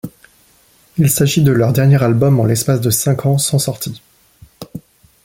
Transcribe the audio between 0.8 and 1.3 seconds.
Il